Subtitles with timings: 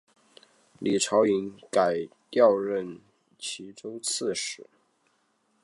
[0.79, 2.99] 李朝隐改调任
[3.37, 4.65] 岐州刺史。